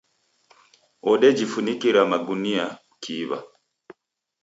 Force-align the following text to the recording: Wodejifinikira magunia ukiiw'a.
Wodejifinikira 1.05 2.01
magunia 2.11 2.65
ukiiw'a. 2.91 3.39